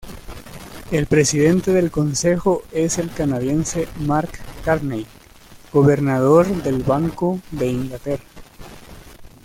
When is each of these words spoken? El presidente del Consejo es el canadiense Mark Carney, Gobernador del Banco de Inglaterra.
El 0.89 1.05
presidente 1.05 1.73
del 1.73 1.91
Consejo 1.91 2.63
es 2.71 2.97
el 2.97 3.13
canadiense 3.13 3.87
Mark 3.99 4.31
Carney, 4.65 5.05
Gobernador 5.71 6.47
del 6.63 6.81
Banco 6.81 7.39
de 7.51 7.67
Inglaterra. 7.67 8.23